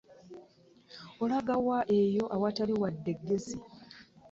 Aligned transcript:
Olaga 1.23 1.53
wa 1.67 1.79
eyo 1.99 2.23
ewatali 2.35 2.73
wadde 2.81 3.09
eggezi? 3.15 3.57